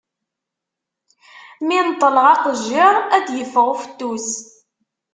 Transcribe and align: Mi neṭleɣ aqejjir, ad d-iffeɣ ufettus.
Mi 1.67 1.77
neṭleɣ 1.87 2.25
aqejjir, 2.33 2.95
ad 3.17 3.23
d-iffeɣ 3.25 3.67
ufettus. 3.73 4.29